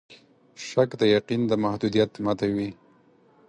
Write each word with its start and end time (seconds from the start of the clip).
شک 0.67 0.89
د 1.01 1.03
یقین 1.15 1.41
د 1.47 1.51
محدودیت 1.63 2.11
ماتوي. 2.25 2.69